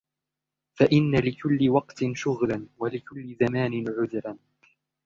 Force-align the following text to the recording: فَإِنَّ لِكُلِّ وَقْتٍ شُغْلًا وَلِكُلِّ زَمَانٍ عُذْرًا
فَإِنَّ 0.79 1.15
لِكُلِّ 1.15 1.69
وَقْتٍ 1.69 1.99
شُغْلًا 2.15 2.67
وَلِكُلِّ 2.79 3.35
زَمَانٍ 3.41 3.85
عُذْرًا 3.89 4.37